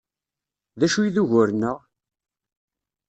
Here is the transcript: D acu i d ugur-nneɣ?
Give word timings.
D 0.79 0.81
acu 0.85 0.99
i 1.07 1.09
d 1.15 1.15
ugur-nneɣ? 1.21 1.77